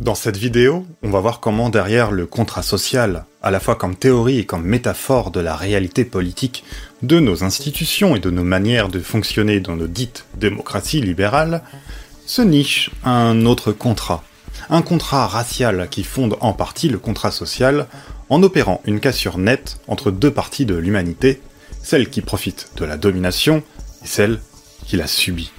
[0.00, 3.94] Dans cette vidéo, on va voir comment derrière le contrat social, à la fois comme
[3.94, 6.64] théorie et comme métaphore de la réalité politique
[7.02, 11.62] de nos institutions et de nos manières de fonctionner dans nos dites démocraties libérales,
[12.26, 14.24] se niche un autre contrat.
[14.68, 17.86] Un contrat racial qui fonde en partie le contrat social
[18.30, 21.40] en opérant une cassure nette entre deux parties de l'humanité,
[21.84, 23.62] celle qui profite de la domination
[24.02, 24.40] et celle
[24.86, 25.52] qui la subit.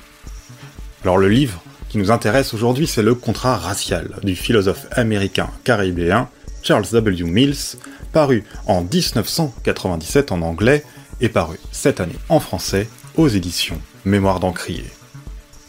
[1.03, 1.61] Alors le livre
[1.95, 6.27] qui nous intéresse aujourd'hui, c'est le contrat racial du philosophe américain caribéen
[6.61, 7.23] Charles W.
[7.23, 7.77] Mills,
[8.11, 10.83] paru en 1997 en anglais
[11.21, 14.83] et paru cette année en français aux éditions Mémoire d'Encrier.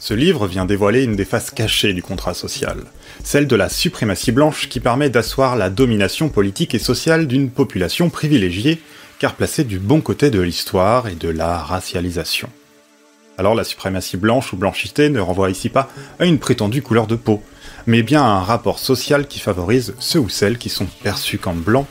[0.01, 2.79] Ce livre vient dévoiler une des faces cachées du contrat social,
[3.23, 8.11] celle de la suprématie blanche qui permet d'asseoir la domination politique et sociale d'une population
[8.11, 8.83] privilégiée,
[9.21, 12.49] car placée du bon côté de l'histoire et de la racialisation.
[13.39, 15.88] Alors la suprématie blanche ou blanchité ne renvoie ici pas
[16.19, 17.43] à une prétendue couleur de peau,
[17.87, 21.60] mais bien à un rapport social qui favorise ceux ou celles qui sont perçus comme
[21.60, 21.87] blancs,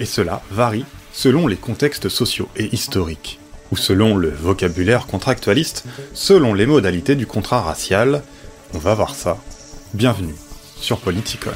[0.00, 3.38] et cela varie selon les contextes sociaux et historiques,
[3.72, 8.22] ou selon le vocabulaire contractualiste, selon les modalités du contrat racial.
[8.74, 9.38] On va voir ça.
[9.94, 10.34] Bienvenue
[10.80, 11.52] sur Politicon.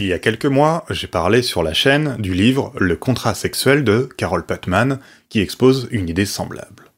[0.00, 3.84] Il y a quelques mois, j'ai parlé sur la chaîne du livre Le contrat sexuel
[3.84, 4.98] de Carol Patman,
[5.28, 6.90] qui expose une idée semblable.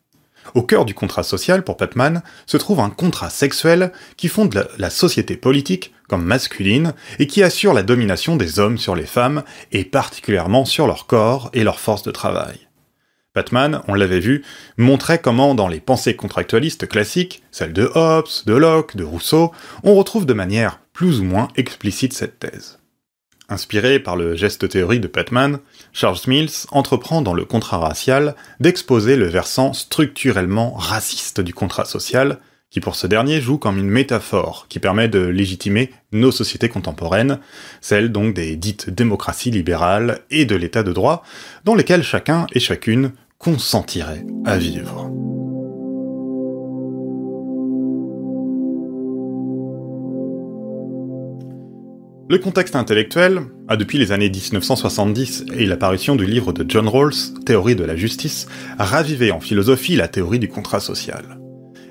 [0.54, 4.88] Au cœur du contrat social pour Patman se trouve un contrat sexuel qui fonde la
[4.88, 9.82] société politique comme masculine et qui assure la domination des hommes sur les femmes et
[9.82, 12.68] particulièrement sur leur corps et leur force de travail.
[13.34, 14.44] Patman, on l'avait vu,
[14.76, 19.50] montrait comment dans les pensées contractualistes classiques, celles de Hobbes, de Locke, de Rousseau,
[19.82, 22.78] on retrouve de manière plus ou moins explicite cette thèse.
[23.52, 25.58] Inspiré par le geste théorique de Patman,
[25.92, 32.38] Charles Mills entreprend dans le contrat racial d'exposer le versant structurellement raciste du contrat social,
[32.70, 37.40] qui pour ce dernier joue comme une métaphore qui permet de légitimer nos sociétés contemporaines,
[37.82, 41.22] celles donc des dites démocraties libérales et de l'état de droit,
[41.66, 45.10] dans lesquelles chacun et chacune consentirait à vivre.
[52.32, 57.12] Le contexte intellectuel a depuis les années 1970 et l'apparition du livre de John Rawls,
[57.44, 58.48] Théorie de la justice,
[58.78, 61.38] ravivé en philosophie la théorie du contrat social.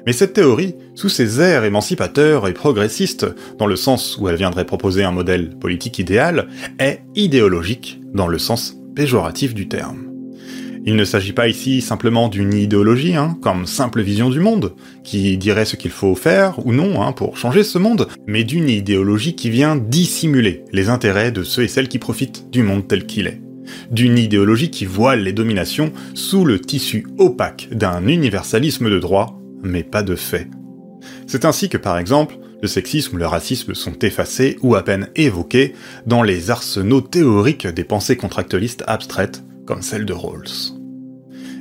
[0.07, 3.27] Mais cette théorie, sous ses airs émancipateurs et progressistes,
[3.59, 6.47] dans le sens où elle viendrait proposer un modèle politique idéal,
[6.79, 10.10] est idéologique dans le sens péjoratif du terme.
[10.83, 15.37] Il ne s'agit pas ici simplement d'une idéologie, hein, comme simple vision du monde, qui
[15.37, 19.35] dirait ce qu'il faut faire ou non hein, pour changer ce monde, mais d'une idéologie
[19.35, 23.27] qui vient dissimuler les intérêts de ceux et celles qui profitent du monde tel qu'il
[23.27, 23.41] est.
[23.91, 29.83] D'une idéologie qui voile les dominations sous le tissu opaque d'un universalisme de droit, mais
[29.83, 30.47] pas de fait.
[31.27, 35.09] C'est ainsi que par exemple, le sexisme ou le racisme sont effacés ou à peine
[35.15, 35.73] évoqués
[36.07, 40.73] dans les arsenaux théoriques des pensées contractualistes abstraites comme celle de Rawls.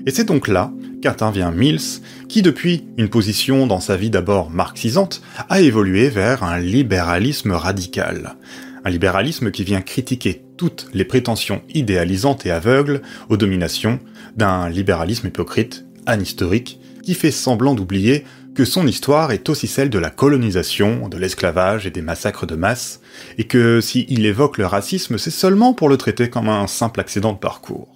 [0.06, 0.72] Et c'est donc là
[1.02, 6.58] qu'intervient Mills, qui depuis une position dans sa vie d'abord marxisante, a évolué vers un
[6.58, 8.36] libéralisme radical.
[8.84, 13.98] Un libéralisme qui vient critiquer toutes les prétentions idéalisantes et aveugles aux dominations
[14.36, 19.98] d'un libéralisme hypocrite, anhistorique, qui fait semblant d'oublier que son histoire est aussi celle de
[19.98, 23.00] la colonisation, de l'esclavage et des massacres de masse,
[23.38, 27.32] et que s'il évoque le racisme, c'est seulement pour le traiter comme un simple accident
[27.32, 27.88] de parcours.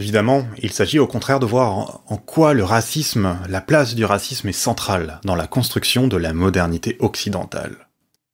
[0.00, 4.48] Évidemment, il s'agit au contraire de voir en quoi le racisme, la place du racisme
[4.48, 7.83] est centrale dans la construction de la modernité occidentale.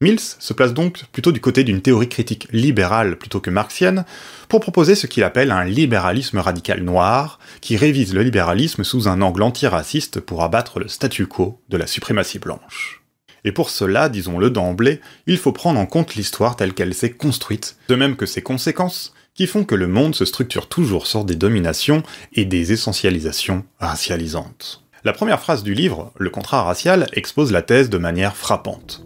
[0.03, 4.07] Mills se place donc plutôt du côté d'une théorie critique libérale plutôt que marxienne,
[4.49, 9.21] pour proposer ce qu'il appelle un libéralisme radical noir, qui révise le libéralisme sous un
[9.21, 13.03] angle antiraciste pour abattre le statu quo de la suprématie blanche.
[13.45, 17.77] Et pour cela, disons-le d'emblée, il faut prendre en compte l'histoire telle qu'elle s'est construite,
[17.89, 21.37] de même que ses conséquences, qui font que le monde se structure toujours sur des
[21.37, 22.03] dominations
[22.33, 24.83] et des essentialisations racialisantes.
[25.05, 29.05] La première phrase du livre, Le contrat racial, expose la thèse de manière frappante.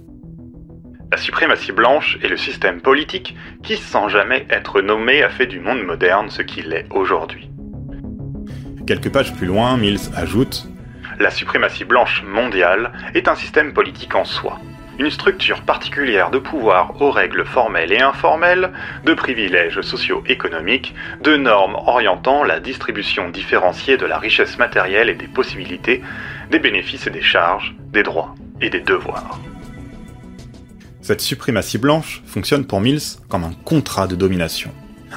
[1.15, 5.61] La suprématie blanche est le système politique qui, sans jamais être nommé, a fait du
[5.61, 7.49] monde moderne ce qu'il est aujourd'hui.
[8.85, 10.67] Quelques pages plus loin, Mills ajoute
[11.21, 14.59] La suprématie blanche mondiale est un système politique en soi,
[14.99, 18.73] une structure particulière de pouvoir aux règles formelles et informelles,
[19.05, 25.29] de privilèges socio-économiques, de normes orientant la distribution différenciée de la richesse matérielle et des
[25.29, 26.03] possibilités,
[26.51, 29.39] des bénéfices et des charges, des droits et des devoirs.
[31.05, 34.71] Cette suprématie blanche fonctionne pour Mills comme un contrat de domination.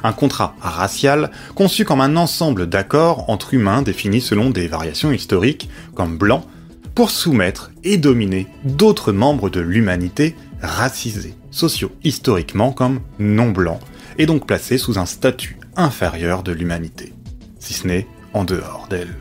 [0.04, 5.70] Un contrat racial conçu comme un ensemble d'accords entre humains définis selon des variations historiques,
[5.96, 6.46] comme blanc,
[6.94, 13.80] pour soumettre et dominer d'autres membres de l'humanité racisés, socio-historiquement comme non blancs,
[14.18, 17.14] et donc placés sous un statut inférieur de l'humanité,
[17.60, 19.16] si ce n'est en dehors d'elle.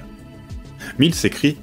[0.98, 1.58] Mills écrit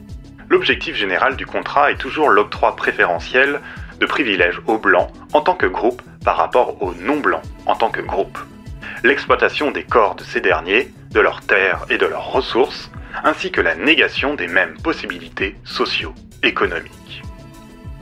[0.49, 3.59] L'objectif général du contrat est toujours l'octroi préférentiel
[4.00, 8.01] de privilèges aux blancs en tant que groupe par rapport aux non-blancs en tant que
[8.01, 8.38] groupe.
[9.04, 12.90] L'exploitation des corps de ces derniers, de leurs terres et de leurs ressources,
[13.24, 17.22] ainsi que la négation des mêmes possibilités socio-économiques.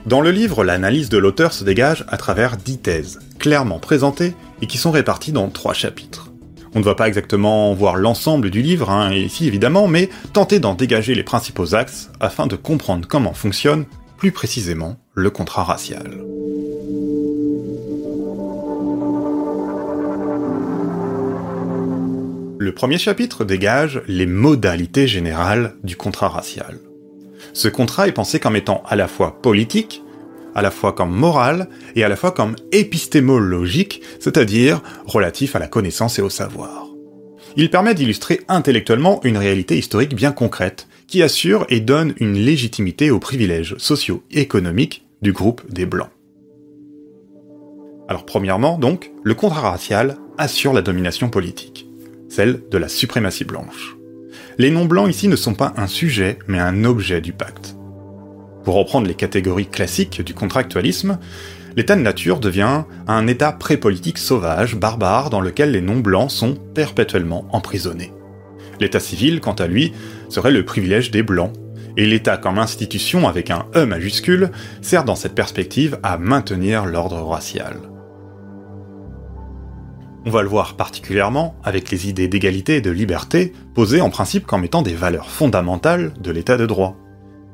[0.06, 4.66] Dans le livre, l'analyse de l'auteur se dégage à travers dix thèses, clairement présentées et
[4.66, 6.28] qui sont réparties dans trois chapitres.
[6.74, 10.74] On ne va pas exactement voir l'ensemble du livre, hein, ici évidemment, mais tenter d'en
[10.74, 13.84] dégager les principaux axes afin de comprendre comment fonctionne,
[14.16, 16.24] plus précisément, le contrat racial.
[22.58, 26.78] Le premier chapitre dégage les modalités générales du contrat racial.
[27.52, 30.02] Ce contrat est pensé comme étant à la fois politique,
[30.54, 35.68] à la fois comme moral et à la fois comme épistémologique, c'est-à-dire relatif à la
[35.68, 36.86] connaissance et au savoir.
[37.56, 43.10] Il permet d'illustrer intellectuellement une réalité historique bien concrète, qui assure et donne une légitimité
[43.10, 46.10] aux privilèges socio-économiques du groupe des Blancs.
[48.08, 51.88] Alors premièrement, donc, le contrat racial assure la domination politique,
[52.28, 53.96] celle de la suprématie blanche.
[54.58, 57.76] Les non-blancs ici ne sont pas un sujet, mais un objet du pacte.
[58.64, 61.18] Pour reprendre les catégories classiques du contractualisme,
[61.76, 67.46] l'état de nature devient un état pré-politique sauvage, barbare, dans lequel les non-blancs sont perpétuellement
[67.52, 68.12] emprisonnés.
[68.80, 69.92] L'état civil, quant à lui,
[70.28, 71.52] serait le privilège des blancs,
[71.96, 74.50] et l'État comme institution avec un E majuscule
[74.80, 77.76] sert dans cette perspective à maintenir l'ordre racial.
[80.24, 84.46] On va le voir particulièrement avec les idées d'égalité et de liberté posées en principe
[84.46, 86.96] comme étant des valeurs fondamentales de l'état de droit.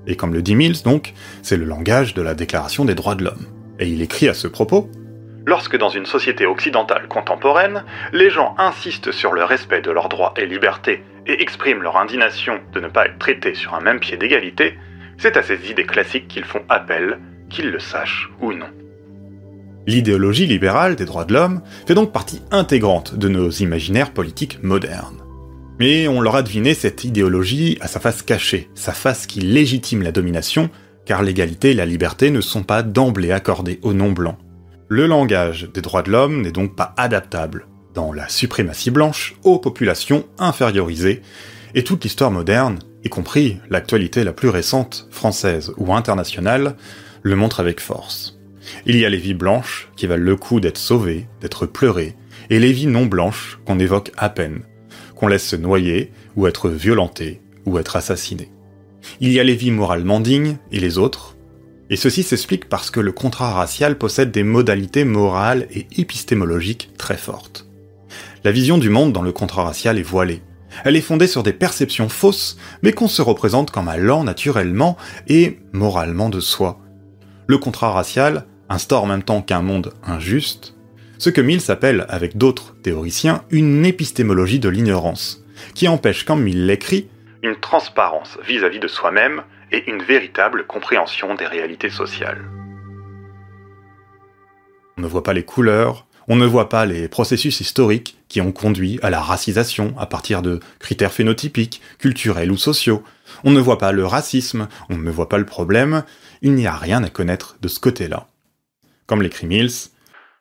[0.07, 3.25] Et comme le dit Mills donc, c'est le langage de la Déclaration des droits de
[3.25, 3.47] l'homme.
[3.79, 4.91] Et il écrit à ce propos
[5.47, 10.35] Lorsque dans une société occidentale contemporaine, les gens insistent sur le respect de leurs droits
[10.37, 14.17] et libertés et expriment leur indignation de ne pas être traités sur un même pied
[14.17, 14.79] d'égalité,
[15.19, 17.19] c'est à ces idées classiques qu'ils font appel,
[17.51, 18.67] qu'ils le sachent ou non.
[19.87, 25.23] L'idéologie libérale des droits de l'homme fait donc partie intégrante de nos imaginaires politiques modernes.
[25.79, 30.03] Mais on leur a deviné cette idéologie à sa face cachée, sa face qui légitime
[30.03, 30.71] la domination,
[31.07, 34.39] car l'égalité et la liberté ne sont pas d'emblée accordées aux non-blancs.
[34.89, 37.67] Le langage des droits de l'homme n'est donc pas adaptable
[38.13, 41.23] la suprématie blanche aux populations infériorisées,
[41.75, 46.77] et toute l'histoire moderne, y compris l'actualité la plus récente, française ou internationale,
[47.23, 48.39] le montre avec force.
[48.87, 52.17] Il y a les vies blanches qui valent le coup d'être sauvées, d'être pleurées,
[52.51, 54.63] et les vies non blanches qu'on évoque à peine,
[55.15, 58.51] qu'on laisse se noyer, ou être violentées, ou être assassinées.
[59.21, 61.37] Il y a les vies moralement dignes et les autres,
[61.91, 67.17] et ceci s'explique parce que le contrat racial possède des modalités morales et épistémologiques très
[67.17, 67.68] fortes.
[68.45, 70.43] La vision du monde dans le contrat racial est voilée.
[70.85, 75.59] Elle est fondée sur des perceptions fausses, mais qu'on se représente comme allant naturellement et
[75.73, 76.79] moralement de soi.
[77.47, 80.75] Le contrat racial instaure en même temps qu'un monde injuste,
[81.19, 86.67] ce que Mill s'appelle, avec d'autres théoriciens, une épistémologie de l'ignorance, qui empêche, comme Mill
[86.67, 87.09] l'écrit,
[87.43, 89.43] une transparence vis-à-vis -vis de soi-même
[89.73, 92.45] et une véritable compréhension des réalités sociales.
[94.97, 98.53] On ne voit pas les couleurs, on ne voit pas les processus historiques qui ont
[98.53, 103.03] conduit à la racisation à partir de critères phénotypiques, culturels ou sociaux.
[103.45, 106.05] On ne voit pas le racisme, on ne voit pas le problème,
[106.43, 108.27] il n'y a rien à connaître de ce côté-là.
[109.07, 109.91] Comme l'écrit Mills,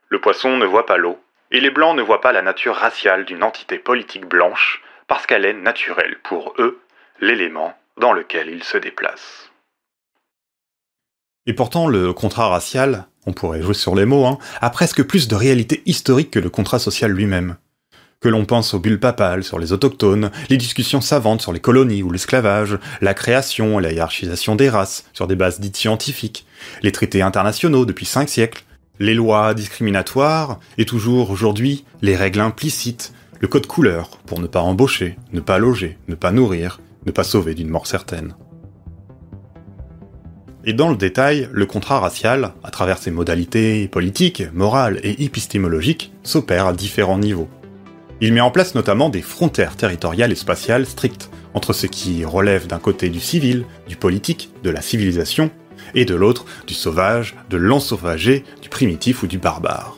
[0.09, 1.17] Le poisson ne voit pas l'eau,
[1.51, 5.45] et les blancs ne voient pas la nature raciale d'une entité politique blanche, parce qu'elle
[5.45, 6.79] est naturelle pour eux,
[7.21, 9.51] l'élément dans lequel ils se déplacent.
[11.45, 15.27] Et pourtant, le contrat racial, on pourrait jouer sur les mots, hein, a presque plus
[15.27, 17.57] de réalité historique que le contrat social lui-même.
[18.19, 22.01] Que l'on pense aux bulles papales sur les autochtones, les discussions savantes sur les colonies
[22.01, 26.47] ou l'esclavage, la création et la hiérarchisation des races sur des bases dites scientifiques,
[26.81, 28.63] les traités internationaux depuis cinq siècles,
[28.99, 34.61] les lois discriminatoires, et toujours aujourd'hui les règles implicites, le code couleur pour ne pas
[34.61, 38.33] embaucher, ne pas loger, ne pas nourrir, ne pas sauver d'une mort certaine.
[40.69, 46.11] Et dans le détail, le contrat racial, à travers ses modalités politiques, morales et épistémologiques,
[46.23, 47.47] s'opère à différents niveaux.
[48.19, 52.67] Il met en place notamment des frontières territoriales et spatiales strictes entre ce qui relève
[52.67, 55.51] d'un côté du civil, du politique, de la civilisation,
[55.95, 59.95] et de l'autre du sauvage, de l'ensauvagé, du primitif ou du barbare.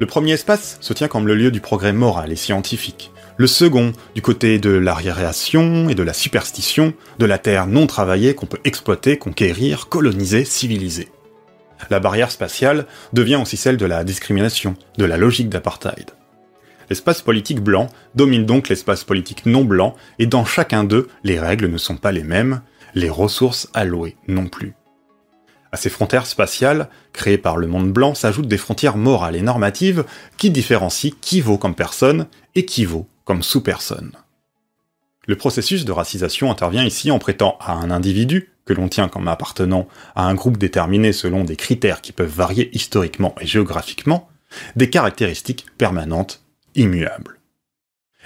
[0.00, 3.92] Le premier espace se tient comme le lieu du progrès moral et scientifique, le second
[4.14, 8.60] du côté de l'arriération et de la superstition, de la terre non travaillée qu'on peut
[8.64, 11.08] exploiter, conquérir, coloniser, civiliser.
[11.90, 16.12] La barrière spatiale devient aussi celle de la discrimination, de la logique d'apartheid.
[16.88, 21.66] L'espace politique blanc domine donc l'espace politique non blanc, et dans chacun d'eux, les règles
[21.66, 22.62] ne sont pas les mêmes,
[22.94, 24.74] les ressources allouées non plus.
[25.72, 30.04] À ces frontières spatiales, créées par le monde blanc, s'ajoutent des frontières morales et normatives
[30.38, 34.12] qui différencient qui vaut comme personne et qui vaut comme sous-personne.
[35.26, 39.28] Le processus de racisation intervient ici en prêtant à un individu, que l'on tient comme
[39.28, 44.28] appartenant à un groupe déterminé selon des critères qui peuvent varier historiquement et géographiquement,
[44.76, 46.42] des caractéristiques permanentes,
[46.74, 47.38] immuables.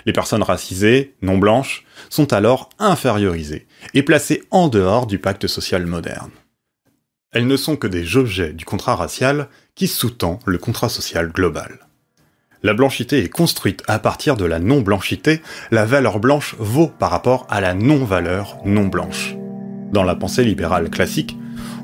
[0.06, 5.86] Les personnes racisées, non blanches, sont alors infériorisées et placées en dehors du pacte social
[5.86, 6.30] moderne.
[7.32, 11.89] Elles ne sont que des objets du contrat racial qui sous-tend le contrat social global.
[12.62, 15.40] La blanchité est construite à partir de la non-blanchité,
[15.70, 19.34] la valeur blanche vaut par rapport à la non-valeur non blanche.
[19.92, 21.38] Dans la pensée libérale classique,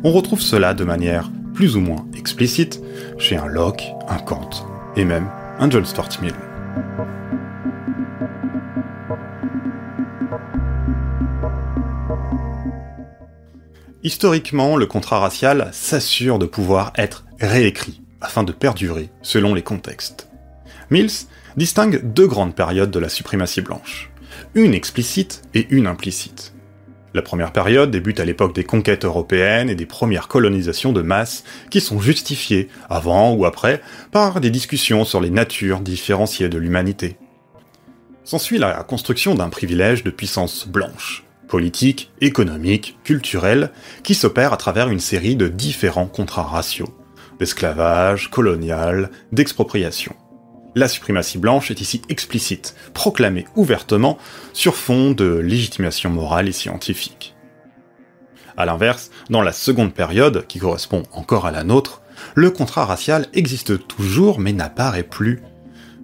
[0.04, 2.82] on retrouve cela de manière plus ou moins explicite
[3.16, 4.50] chez un Locke, un Kant
[4.96, 6.34] et même un John Stuart Mill.
[14.02, 20.28] Historiquement, le contrat racial s'assure de pouvoir être réécrit afin de perdurer selon les contextes.
[20.90, 21.26] Mills
[21.56, 24.10] distingue deux grandes périodes de la suprématie blanche,
[24.54, 26.52] une explicite et une implicite.
[27.14, 31.44] La première période débute à l'époque des conquêtes européennes et des premières colonisations de masse
[31.70, 33.80] qui sont justifiées, avant ou après,
[34.12, 37.16] par des discussions sur les natures différenciées de l'humanité.
[38.24, 43.70] S'ensuit la construction d'un privilège de puissance blanche, politique, économique, culturelle,
[44.02, 46.94] qui s'opère à travers une série de différents contrats raciaux,
[47.38, 50.14] d'esclavage, colonial, d'expropriation
[50.76, 54.18] la suprématie blanche est ici explicite, proclamée ouvertement
[54.52, 57.34] sur fond de légitimation morale et scientifique.
[58.58, 62.02] A l'inverse, dans la seconde période, qui correspond encore à la nôtre,
[62.34, 65.42] le contrat racial existe toujours mais n'apparaît plus.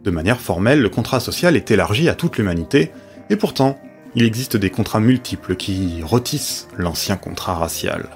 [0.05, 2.93] De manière formelle, le contrat social est élargi à toute l'humanité,
[3.29, 3.79] et pourtant,
[4.15, 8.09] il existe des contrats multiples qui rôtissent l'ancien contrat racial.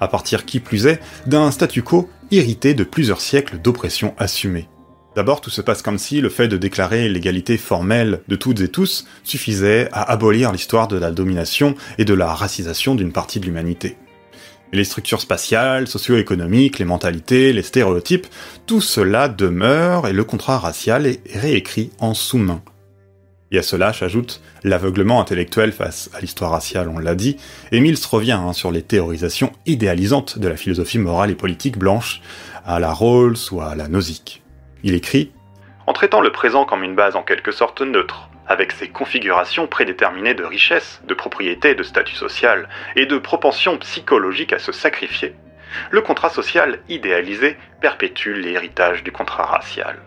[0.00, 4.68] À partir qui plus est d'un statu quo irrité de plusieurs siècles d'oppression assumée.
[5.16, 8.68] D'abord, tout se passe comme si le fait de déclarer l'égalité formelle de toutes et
[8.68, 13.46] tous suffisait à abolir l'histoire de la domination et de la racisation d'une partie de
[13.46, 13.96] l'humanité.
[14.72, 18.28] les structures spatiales, socio-économiques, les mentalités, les stéréotypes,
[18.66, 22.62] tout cela demeure et le contrat racial est réécrit en sous-main.
[23.50, 27.36] Et à cela s'ajoute l'aveuglement intellectuel face à l'histoire raciale, on l'a dit,
[27.72, 32.22] et Mills revient hein, sur les théorisations idéalisantes de la philosophie morale et politique blanche,
[32.64, 34.40] à la Rawls ou à la Nozick.
[34.82, 35.32] Il écrit
[35.86, 40.34] En traitant le présent comme une base en quelque sorte neutre, avec ses configurations prédéterminées
[40.34, 45.34] de richesse, de propriété, de statut social et de propension psychologique à se sacrifier,
[45.90, 49.98] le contrat social idéalisé perpétue l'héritage du contrat racial.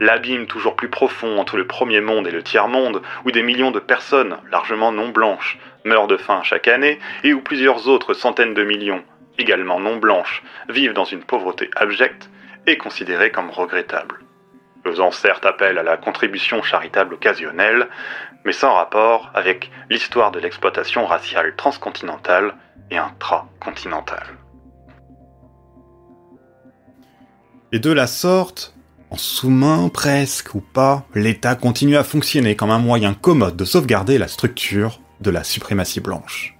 [0.00, 3.80] L'abîme toujours plus profond entre le premier monde et le tiers-monde, où des millions de
[3.80, 8.64] personnes, largement non blanches, meurent de faim chaque année, et où plusieurs autres centaines de
[8.64, 9.04] millions,
[9.38, 12.30] également non blanches, vivent dans une pauvreté abjecte,
[12.66, 14.20] est considéré comme regrettable,
[14.84, 17.88] faisant certes appel à la contribution charitable occasionnelle,
[18.44, 22.54] mais sans rapport avec l'histoire de l'exploitation raciale transcontinentale
[22.90, 24.36] et intracontinentale.
[27.72, 28.74] Et de la sorte,
[29.10, 34.18] en sous-main presque ou pas, l'État continue à fonctionner comme un moyen commode de sauvegarder
[34.18, 36.56] la structure de la suprématie blanche.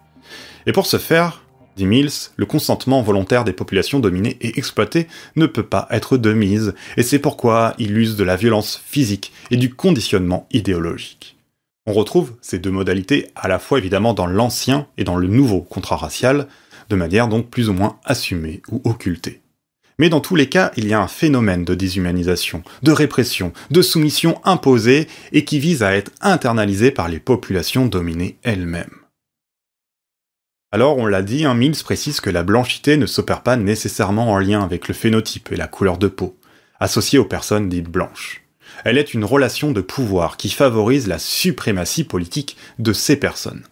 [0.67, 1.40] Et pour ce faire,
[1.77, 6.33] dit Mills, le consentement volontaire des populations dominées et exploitées ne peut pas être de
[6.33, 11.37] mise, et c'est pourquoi il use de la violence physique et du conditionnement idéologique.
[11.87, 15.61] On retrouve ces deux modalités à la fois évidemment dans l'ancien et dans le nouveau
[15.61, 16.47] contrat racial,
[16.89, 19.41] de manière donc plus ou moins assumée ou occultée.
[19.99, 23.83] Mais dans tous les cas, il y a un phénomène de déshumanisation, de répression, de
[23.83, 29.00] soumission imposée et qui vise à être internalisé par les populations dominées elles-mêmes.
[30.73, 34.39] Alors, on l'a dit, un Mills précise que la blanchité ne s'opère pas nécessairement en
[34.39, 36.39] lien avec le phénotype et la couleur de peau,
[36.79, 38.43] associée aux personnes dites blanches.
[38.85, 43.65] Elle est une relation de pouvoir qui favorise la suprématie politique de ces personnes.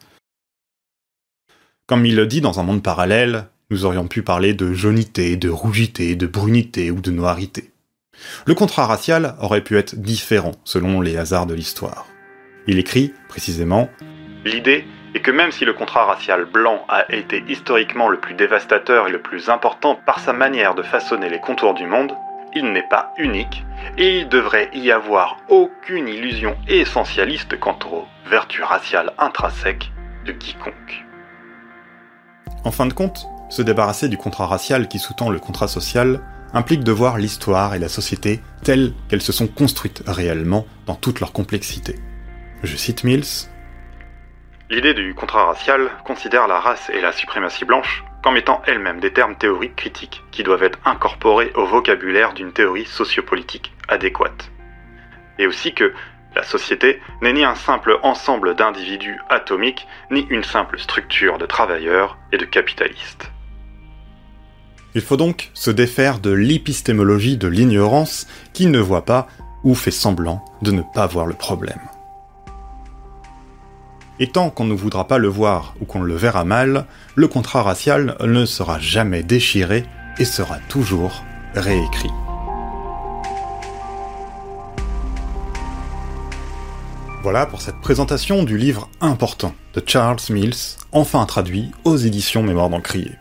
[1.86, 5.48] Comme il le dit dans un monde parallèle, nous aurions pu parler de jaunité, de
[5.48, 7.70] rougité, de brunité ou de noirité.
[8.44, 12.08] Le contrat racial aurait pu être différent selon les hasards de l'histoire.
[12.66, 13.88] Il écrit, précisément,
[14.44, 14.84] L'idée
[15.14, 19.12] et que même si le contrat racial blanc a été historiquement le plus dévastateur et
[19.12, 22.14] le plus important par sa manière de façonner les contours du monde,
[22.54, 23.64] il n'est pas unique,
[23.96, 29.92] et il devrait y avoir aucune illusion essentialiste quant aux vertus raciales intrinsèques
[30.24, 31.04] de quiconque.
[32.64, 36.20] En fin de compte, se débarrasser du contrat racial qui sous-tend le contrat social
[36.52, 41.20] implique de voir l'histoire et la société telles qu'elles se sont construites réellement dans toute
[41.20, 41.96] leur complexité.
[42.62, 43.48] Je cite Mills.
[44.70, 49.14] L'idée du contrat racial considère la race et la suprématie blanche comme étant elles-mêmes des
[49.14, 54.50] termes théoriques critiques qui doivent être incorporés au vocabulaire d'une théorie sociopolitique adéquate.
[55.38, 55.94] Et aussi que
[56.36, 62.18] la société n'est ni un simple ensemble d'individus atomiques, ni une simple structure de travailleurs
[62.32, 63.30] et de capitalistes.
[64.94, 69.28] Il faut donc se défaire de l'épistémologie de l'ignorance qui ne voit pas
[69.64, 71.80] ou fait semblant de ne pas voir le problème.
[74.20, 77.62] Et tant qu'on ne voudra pas le voir ou qu'on le verra mal, le contrat
[77.62, 79.84] racial ne sera jamais déchiré
[80.18, 81.22] et sera toujours
[81.54, 82.10] réécrit.
[87.22, 92.70] Voilà pour cette présentation du livre important de Charles Mills, enfin traduit aux éditions Mémoire
[92.70, 93.12] d'Encrier.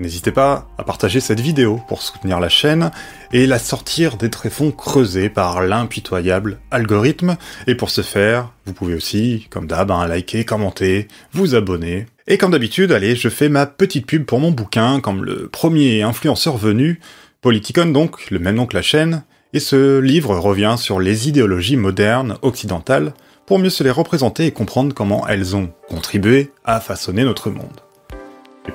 [0.00, 2.90] N'hésitez pas à partager cette vidéo pour soutenir la chaîne
[3.32, 7.36] et la sortir des tréfonds creusés par l'impitoyable algorithme.
[7.66, 12.06] Et pour ce faire, vous pouvez aussi, comme d'hab, hein, liker, commenter, vous abonner.
[12.26, 16.00] Et comme d'habitude, allez, je fais ma petite pub pour mon bouquin, comme le premier
[16.00, 16.98] influenceur venu,
[17.42, 21.76] Politicon donc, le même nom que la chaîne, et ce livre revient sur les idéologies
[21.76, 23.12] modernes occidentales
[23.44, 27.80] pour mieux se les représenter et comprendre comment elles ont contribué à façonner notre monde.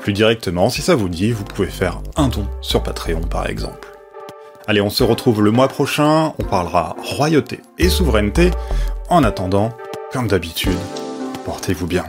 [0.01, 3.87] Plus directement, si ça vous dit, vous pouvez faire un don sur Patreon par exemple.
[4.67, 8.51] Allez, on se retrouve le mois prochain, on parlera royauté et souveraineté.
[9.09, 9.75] En attendant,
[10.11, 10.77] comme d'habitude,
[11.45, 12.05] portez-vous bien.